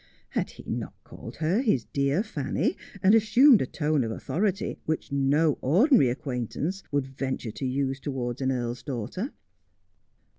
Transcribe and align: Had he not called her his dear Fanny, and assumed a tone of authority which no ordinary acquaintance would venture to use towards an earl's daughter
Had 0.29 0.49
he 0.49 0.63
not 0.67 0.95
called 1.03 1.35
her 1.35 1.61
his 1.61 1.85
dear 1.85 2.23
Fanny, 2.23 2.75
and 3.03 3.13
assumed 3.13 3.61
a 3.61 3.67
tone 3.67 4.03
of 4.03 4.09
authority 4.09 4.79
which 4.85 5.11
no 5.11 5.59
ordinary 5.61 6.09
acquaintance 6.09 6.81
would 6.91 7.05
venture 7.05 7.51
to 7.51 7.67
use 7.67 7.99
towards 7.99 8.41
an 8.41 8.51
earl's 8.51 8.81
daughter 8.81 9.31